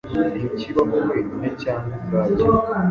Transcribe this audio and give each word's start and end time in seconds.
Ntikibaho 0.33 0.97
wenyine 1.09 1.47
cyangwa 1.61 1.93
ubwacyo. 1.99 2.47